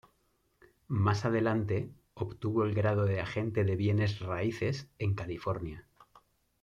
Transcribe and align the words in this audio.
Más 0.87 1.25
adelante 1.25 1.91
obtuvo 2.15 2.63
el 2.63 2.73
grado 2.73 3.05
de 3.05 3.21
agente 3.21 3.63
de 3.63 3.75
bienes 3.75 4.17
raíces 4.17 4.89
en 4.97 5.13
California. 5.13 5.87